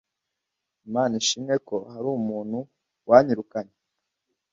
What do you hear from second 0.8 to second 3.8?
Imana ishimwe ko hari umuntu wanyirukanye